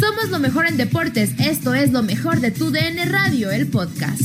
[0.00, 1.32] Somos lo mejor en deportes.
[1.38, 4.22] Esto es lo mejor de tu DN Radio, el podcast.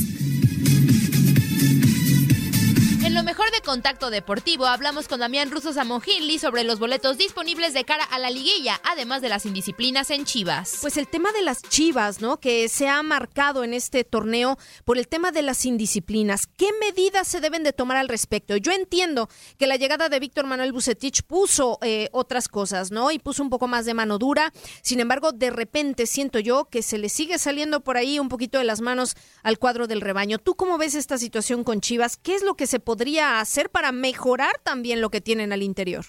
[3.38, 8.02] Mejor de Contacto Deportivo hablamos con Damián Russo Samonjinli sobre los boletos disponibles de cara
[8.02, 10.78] a la liguilla, además de las indisciplinas en Chivas.
[10.80, 12.40] Pues el tema de las chivas, ¿no?
[12.40, 16.48] Que se ha marcado en este torneo por el tema de las indisciplinas.
[16.48, 18.56] ¿Qué medidas se deben de tomar al respecto?
[18.56, 23.12] Yo entiendo que la llegada de Víctor Manuel Bucetich puso eh, otras cosas, ¿no?
[23.12, 24.52] Y puso un poco más de mano dura.
[24.82, 28.58] Sin embargo, de repente siento yo que se le sigue saliendo por ahí un poquito
[28.58, 30.38] de las manos al cuadro del rebaño.
[30.38, 32.16] ¿Tú cómo ves esta situación con Chivas?
[32.16, 36.04] ¿Qué es lo que se podría hacer para mejorar también lo que tienen al interior?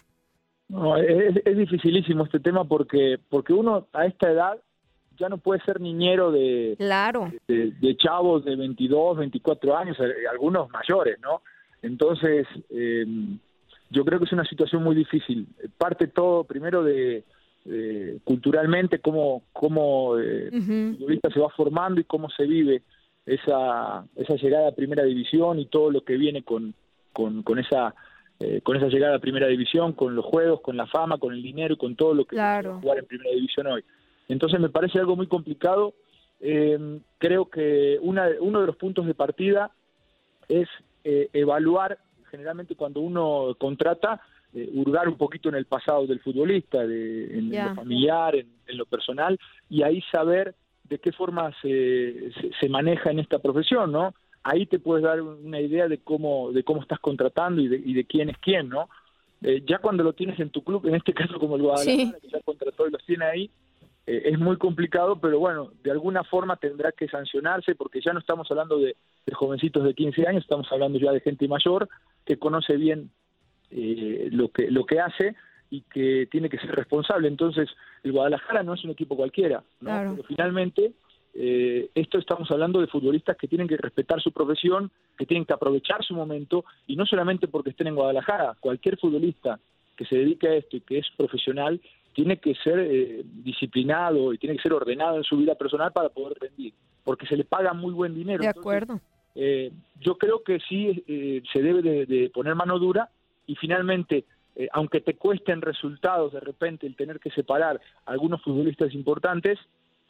[0.68, 4.60] No, es, es dificilísimo este tema porque porque uno a esta edad
[5.18, 7.32] ya no puede ser niñero de, Claro.
[7.48, 11.42] de, de chavos de 22, 24 años, eh, algunos mayores, ¿no?
[11.82, 13.06] Entonces, eh,
[13.90, 15.48] yo creo que es una situación muy difícil.
[15.78, 17.24] Parte todo primero de,
[17.66, 22.84] de culturalmente cómo, cómo eh, el futbolista se va formando y cómo se vive
[23.26, 26.74] esa, esa llegada a primera división y todo lo que viene con,
[27.14, 27.94] con, con esa
[28.40, 31.44] eh, con esa llegada a primera división, con los juegos, con la fama, con el
[31.44, 32.76] dinero y con todo lo que Claro.
[32.76, 33.84] es jugar en primera división hoy.
[34.30, 35.94] Entonces me parece algo muy complicado.
[36.40, 39.72] Eh, creo que una, uno de los puntos de partida
[40.48, 40.70] es
[41.04, 41.98] eh, evaluar,
[42.32, 44.22] generalmente cuando uno contrata,
[44.54, 48.78] eh, hurgar un poquito en el pasado del futbolista, de, en, lo familiar, en, en
[48.78, 49.38] lo personal,
[49.70, 50.56] y ahí saber
[50.86, 54.14] de qué forma se, se, se maneja en esta profesión, ¿no?
[54.44, 57.94] Ahí te puedes dar una idea de cómo, de cómo estás contratando y de, y
[57.94, 58.90] de quién es quién, ¿no?
[59.42, 62.14] Eh, ya cuando lo tienes en tu club, en este caso como el Guadalajara, Sí.
[62.22, 63.52] que ya contrató y los tiene ahí,
[64.08, 68.20] eh, es muy complicado, pero bueno, de alguna forma tendrá que sancionarse porque ya no
[68.20, 68.96] estamos hablando de,
[69.26, 71.88] de jovencitos de 15 años, estamos hablando ya de gente mayor
[72.26, 73.12] que conoce bien
[73.72, 75.36] eh, lo que lo que hace
[75.70, 77.28] y que tiene que ser responsable.
[77.28, 77.70] Entonces,
[78.04, 79.90] el Guadalajara no es un equipo cualquiera, ¿no?
[79.90, 80.12] Claro.
[80.16, 80.94] Pero finalmente
[81.42, 85.54] eh, esto estamos hablando de futbolistas que tienen que respetar su profesión, que tienen que
[85.54, 89.58] aprovechar su momento y no solamente porque estén en Guadalajara, cualquier futbolista
[89.96, 91.80] que se dedique a esto y que es profesional
[92.14, 96.10] tiene que ser eh, disciplinado y tiene que ser ordenado en su vida personal para
[96.10, 96.74] poder rendir,
[97.06, 98.42] porque se le paga muy buen dinero.
[98.44, 99.00] De Entonces, acuerdo.
[99.36, 99.72] eh,
[100.02, 103.10] yo creo que sí eh, se debe de, de poner mano dura
[103.48, 104.26] y finalmente,
[104.58, 109.58] eh, aunque te cuesten resultados de repente el tener que separar a algunos futbolistas importantes,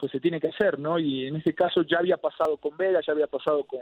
[0.00, 0.98] pues se tiene que hacer, ¿no?
[0.98, 3.80] Y en este caso ya había pasado con Vega, ya había pasado con,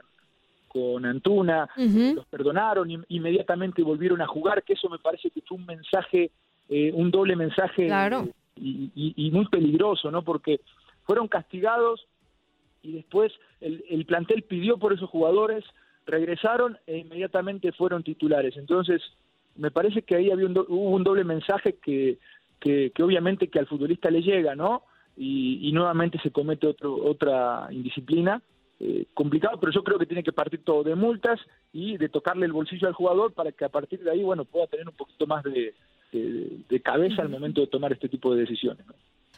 [0.66, 1.68] con Antuna,
[2.16, 6.30] los perdonaron y inmediatamente volvieron a jugar, que eso me parece que fue un mensaje,
[6.68, 8.24] eh, un doble mensaje Claro.
[8.28, 10.22] eh, y, y- y muy peligroso, ¿no?
[10.22, 10.60] Porque
[11.04, 12.06] fueron castigados
[12.82, 15.64] y después el, el plantel pidió por esos jugadores,
[16.06, 18.56] regresaron e inmediatamente fueron titulares.
[18.56, 19.02] Entonces,
[19.56, 22.18] me parece que ahí había un hubo un doble mensaje que,
[22.60, 24.82] que, obviamente que al futbolista le llega, ¿no?
[25.20, 28.40] Y, nuevamente se comete otro, otra indisciplina.
[28.80, 31.40] Eh, complicado, pero yo creo que tiene que partir todo de multas
[31.72, 34.68] y de tocarle el bolsillo al jugador para que a partir de ahí, bueno, pueda
[34.68, 35.74] tener un poquito más de,
[36.12, 38.86] de, cabeza al momento de tomar este tipo de decisiones.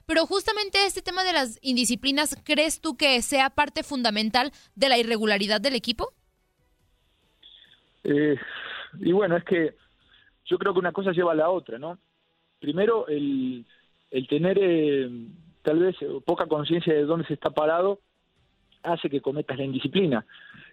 [0.06, 4.98] Pero justamente este tema de las indisciplinas, ¿crees tú que sea parte fundamental de la
[4.98, 6.12] irregularidad del equipo?
[8.04, 8.36] Eh,
[8.98, 9.74] y bueno, es que
[10.44, 11.98] yo creo que una cosa lleva a la otra, ¿no?
[12.58, 13.64] Primero, el,
[14.10, 15.08] el tener eh,
[15.62, 18.00] tal vez poca conciencia de dónde se está parado
[18.82, 20.24] hace que cometas la indisciplina.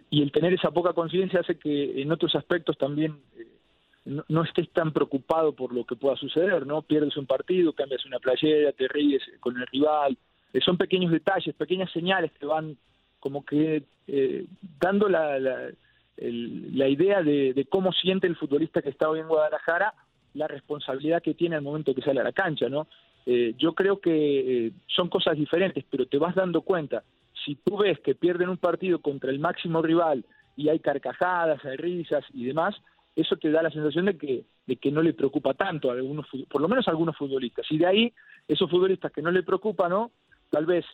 [0.10, 4.70] Y el tener esa poca conciencia hace que en otros aspectos también eh, no, estés
[4.72, 6.82] tan preocupado por lo que pueda suceder, ¿no?
[6.82, 10.18] Pierdes un partido, cambias una playera, te ríes con el rival.
[10.54, 12.78] Eh, son pequeños detalles, pequeñas señales que van
[13.20, 14.46] como que eh,
[14.80, 15.72] dando la, la,
[16.18, 19.94] la idea de, cómo siente el futbolista que está hoy en Guadalajara,
[20.34, 22.88] la responsabilidad que tiene al momento que sale a la cancha, ¿no?
[23.30, 27.04] Eh, yo creo que son cosas diferentes, pero te vas dando cuenta.
[27.46, 30.24] Si tú ves que pierden un partido contra el máximo rival
[30.56, 32.74] y hay carcajadas, hay risas y demás,
[33.18, 36.26] eso te da la sensación de que, de que no le preocupa tanto a algunos,
[36.50, 37.66] por lo menos a algunos futbolistas.
[37.70, 38.14] Y de ahí,
[38.48, 40.12] esos futbolistas que no le preocupan, ¿no?
[40.50, 40.86] Tal vez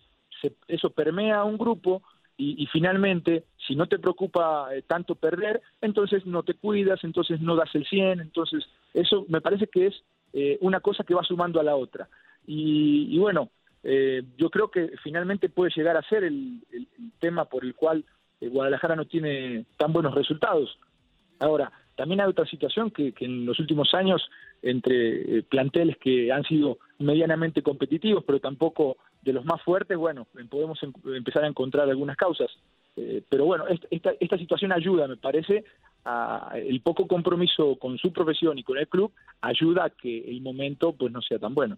[0.68, 2.02] eso permea a un grupo
[2.36, 7.56] y, finalmente, si no te preocupa eh, tanto perder, entonces no te cuidas, entonces no
[7.56, 10.04] das el 100, entonces eso me parece que es
[10.34, 12.10] eh, una cosa que va sumando a la otra.
[12.46, 13.50] Y, bueno,
[13.84, 16.88] eh, yo creo que finalmente puede llegar a ser el, el
[17.20, 18.04] tema por el cual
[18.42, 20.78] Guadalajara no tiene tan buenos resultados.
[21.40, 24.22] Ahora, también hay otra situación que, en los últimos años,
[24.62, 30.28] entre eh, planteles que han sido medianamente competitivos, pero tampoco de los más fuertes, bueno,
[30.50, 32.50] podemos empezar a encontrar algunas causas.
[32.96, 35.64] Eh, pero bueno, esta, esta situación ayuda, me parece,
[36.06, 39.12] a, el poco compromiso con su profesión y con el club
[39.42, 41.78] ayuda a que el momento pues no sea tan bueno.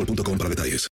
[0.05, 0.87] detalles.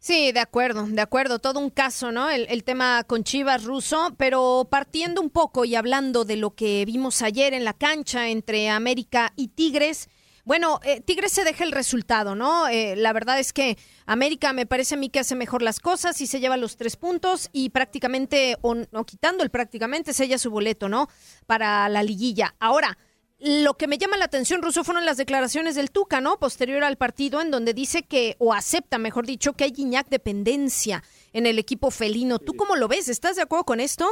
[0.00, 2.30] Sí, de acuerdo, de acuerdo, todo un caso, ¿no?
[2.30, 7.20] El, tema con Chivas ruso, pero partiendo un poco y hablando de lo que vimos
[7.20, 10.08] ayer en la cancha entre América y Tigres,
[10.44, 12.68] bueno, eh, Tigres se deja el resultado, ¿no?
[12.68, 13.76] Eh, la verdad es que
[14.06, 16.96] América me parece a mí que hace mejor las cosas y se lleva los tres
[16.96, 21.10] puntos y prácticamente, o no quitando el prácticamente, sella su boleto, ¿no?
[21.46, 22.54] Para la liguilla.
[22.60, 22.96] Ahora,
[23.40, 26.38] lo que me llama la atención, Russo, fueron las declaraciones del Tuca, ¿no?
[26.38, 31.02] Posterior al partido, en donde dice que, o acepta, mejor dicho, que hay Guiñac dependencia
[31.32, 32.38] en el equipo felino.
[32.40, 33.08] ¿Tú cómo lo ves?
[33.08, 34.06] ¿Estás de acuerdo con esto?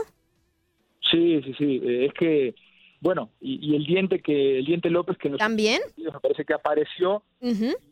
[1.11, 1.81] Sí, sí, sí.
[1.85, 2.55] Eh, es que,
[3.01, 7.23] bueno, y, el diente que el diente López que nos también me parece que apareció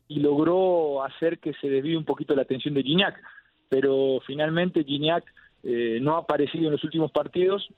[0.08, 3.20] y logró hacer que se desvíe un poquito la atención de Guiñac,
[3.69, 5.25] pero finalmente Guiñac
[5.62, 7.69] eh, no ha aparecido en los últimos partidos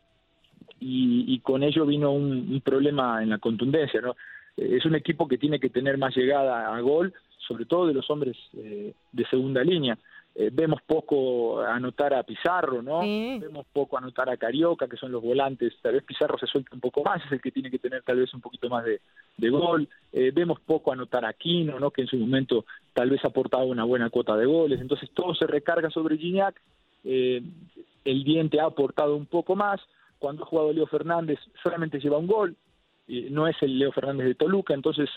[0.81, 4.01] y, con ello vino un, problema en la contundencia.
[4.01, 4.17] ¿no?
[4.57, 7.13] Eh, es un equipo que tiene que tener más llegada a gol,
[7.47, 9.99] sobre todo de los hombres eh, de segunda línea.
[10.35, 13.01] Eh, vemos poco anotar a Pizarro, ¿no?
[13.01, 15.73] Vemos poco anotar a Carioca, que son los volantes.
[15.81, 18.19] Tal vez Pizarro se suelta un poco más, es el que tiene que tener tal
[18.19, 19.01] vez un poquito más de,
[19.49, 19.89] gol.
[20.13, 21.91] vemos poco anotar a Aquino, ¿no?
[21.91, 24.79] Que en su momento tal vez aportaba una buena cuota de goles.
[24.79, 26.61] Entonces todo se recarga sobre Gignac.
[27.03, 29.81] el diente ha aportado un poco más
[30.19, 32.57] cuando ha jugado Leo Fernández solamente lleva un gol,
[33.31, 35.09] no es el Leo Fernández de Toluca, entonces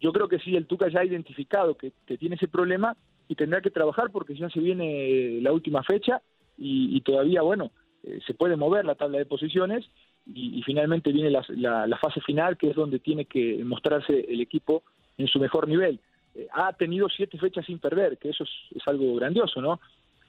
[0.00, 2.96] yo creo que sí, el Tuca ya ha identificado que, tiene ese problema
[3.28, 6.20] y tendrá que trabajar porque ya se viene la última fecha
[6.56, 7.70] y, todavía, bueno,
[8.02, 9.88] eh, se puede mover la tabla de posiciones
[10.26, 14.82] y, finalmente viene la, fase final que es donde tiene que mostrarse el equipo
[15.16, 16.00] en su mejor nivel.
[16.34, 19.80] Eh, ha tenido siete fechas sin perder, que eso es algo grandioso, ¿no?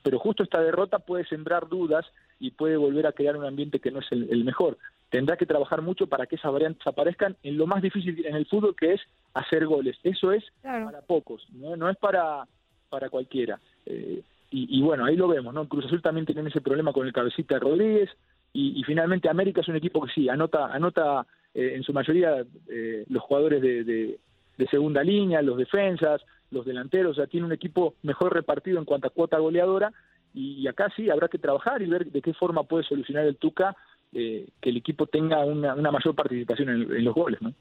[0.03, 2.05] Pero justo esta derrota puede sembrar dudas
[2.39, 4.77] y puede volver a crear un ambiente que no es el, mejor.
[5.09, 8.45] Tendrá que trabajar mucho para que esas variantes aparezcan en lo más difícil en el
[8.45, 9.01] fútbol, que es
[9.33, 9.97] hacer goles.
[10.03, 12.45] Eso es para pocos, no, es para,
[12.89, 13.59] para cualquiera.
[13.85, 15.67] Eh, y, bueno, ahí lo vemos, ¿no?
[15.67, 18.09] Cruz Azul también tiene ese problema con el cabecita Rodríguez
[18.51, 23.05] y, finalmente América es un equipo que sí, anota, anota eh, en su mayoría eh,
[23.09, 24.17] los jugadores de,
[24.59, 29.07] de segunda línea, los defensas, los delanteros, sea, tiene un equipo mejor repartido en cuanto
[29.07, 29.91] a cuota goleadora
[30.33, 33.75] y acá sí habrá que trabajar y ver de qué forma puede solucionar el Tuca
[34.11, 37.53] eh, que el equipo tenga una, mayor participación en, los goles, ¿no?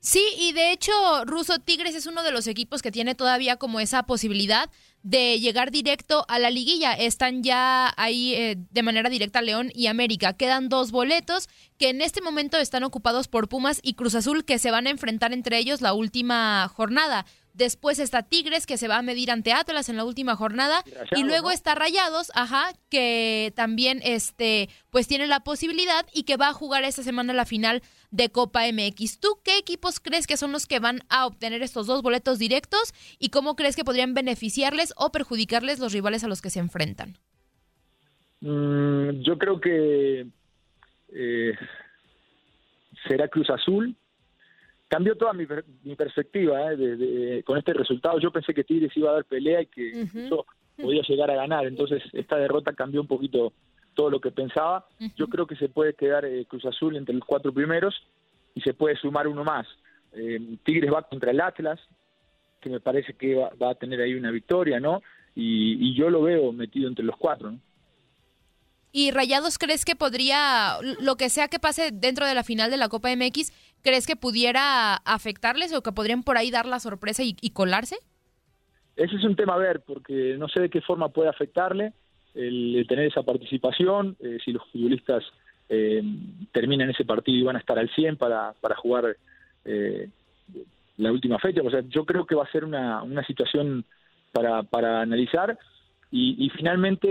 [0.00, 0.92] Sí, y de hecho,
[1.24, 4.68] Ruso Tigres es uno de los equipos que tiene todavía como esa posibilidad
[5.02, 6.92] de llegar directo a la liguilla.
[6.92, 10.32] Están ya ahí eh, de manera directa León y América.
[10.32, 14.58] Quedan dos boletos que en este momento están ocupados por Pumas y Cruz Azul que
[14.58, 17.24] se van a enfrentar entre ellos la última jornada.
[17.54, 20.82] Después está Tigres que se va a medir ante Atlas en la última jornada
[21.14, 26.48] y, luego está Rayados, ajá, que también este pues tiene la posibilidad y que va
[26.48, 29.20] a jugar esta semana la final de Copa MX.
[29.20, 32.94] ¿Tú qué equipos crees que son los que van a obtener estos dos boletos directos
[33.18, 37.18] y cómo crees que podrían beneficiarles o perjudicarles los rivales a los que se enfrentan?
[38.40, 40.26] Mm, yo creo que
[41.14, 41.52] eh,
[43.06, 43.96] será Cruz Azul
[44.92, 45.46] cambió toda mi,
[45.84, 47.42] mi perspectiva ¿eh?
[47.46, 48.18] con este resultado.
[48.18, 50.06] Yo pensé que Tigres iba a dar pelea y que
[50.76, 51.64] podía llegar a ganar.
[51.66, 53.54] Entonces, esta derrota cambió un poquito
[53.94, 54.86] todo lo que pensaba.
[55.16, 57.94] Yo creo que se puede quedar eh, Cruz Azul entre los cuatro primeros
[58.54, 59.66] y se puede sumar uno más.
[60.12, 61.80] Eh, Tigres va contra el Atlas,
[62.60, 65.00] que me parece que va, a tener ahí una victoria, ¿no?
[65.34, 67.58] Y, y, yo lo veo metido entre los cuatro, ¿no?
[68.94, 72.76] ¿Y Rayados crees que podría, lo que sea que pase dentro de la final de
[72.76, 73.50] la Copa MX,
[73.82, 77.96] crees que pudiera afectarles o que podrían por ahí dar la sorpresa y, colarse?
[78.96, 81.92] Ese es un tema a ver, porque no sé de qué forma puede afectarle
[82.34, 85.24] el, tener esa participación, eh, si los futbolistas
[85.68, 86.02] eh,
[86.52, 89.16] terminan ese partido y van a estar al 100 para, para jugar
[89.64, 90.08] eh,
[90.98, 91.62] la última fecha.
[91.62, 93.84] O sea, yo creo que va a ser una, una situación
[94.32, 95.58] para, para analizar
[96.14, 97.08] y, finalmente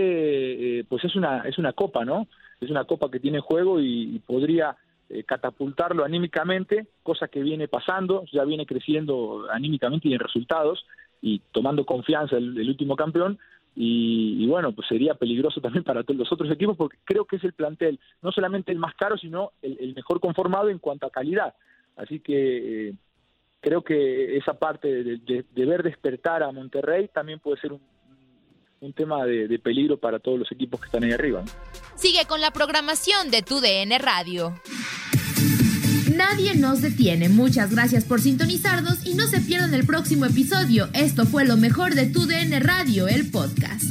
[0.78, 2.28] eh, pues es una es una copa no
[2.60, 4.76] es una copa que tiene juego y, podría
[5.08, 10.86] eh, catapultarlo anímicamente cosa que viene pasando ya viene creciendo anímicamente y en resultados
[11.20, 13.38] y tomando confianza el, último campeón
[13.74, 17.44] y, bueno pues sería peligroso también para todos los otros equipos porque creo que es
[17.44, 21.54] el plantel no solamente el más caro sino el, mejor conformado en cuanto a calidad
[21.96, 22.94] así que eh,
[23.62, 27.72] creo que esa parte de, ver despertar a Monterrey también puede ser
[28.80, 31.44] un tema de, peligro para todos los equipos que están ahí arriba.
[31.94, 34.52] Sigue con la programación de tu DN Radio.
[36.32, 37.28] Nadie nos detiene.
[37.28, 40.88] Muchas gracias por sintonizarnos y no se pierdan el próximo episodio.
[40.94, 43.84] Esto fue lo mejor de tu DN Radio, el podcast.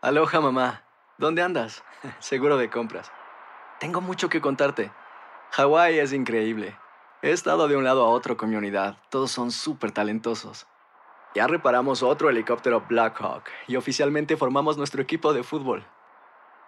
[0.00, 0.82] Aloha mamá,
[1.18, 1.84] ¿dónde andas?
[2.20, 3.12] Seguro de compras.
[3.78, 4.90] Tengo mucho que contarte.
[5.50, 6.74] Hawái es increíble.
[7.20, 8.96] He estado de un lado a otro con mi unidad.
[9.10, 10.66] Todos son súper talentosos.
[11.34, 15.84] Ya reparamos otro helicóptero Blackhawk y oficialmente formamos nuestro equipo de fútbol.